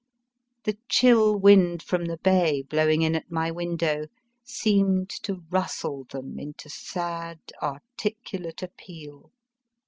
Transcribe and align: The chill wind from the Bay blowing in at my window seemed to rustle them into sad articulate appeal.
The 0.63 0.79
chill 0.89 1.37
wind 1.37 1.83
from 1.83 2.05
the 2.05 2.17
Bay 2.17 2.63
blowing 2.63 3.03
in 3.03 3.13
at 3.13 3.29
my 3.29 3.51
window 3.51 4.07
seemed 4.43 5.09
to 5.21 5.43
rustle 5.51 6.05
them 6.05 6.39
into 6.39 6.71
sad 6.71 7.37
articulate 7.61 8.63
appeal. 8.63 9.31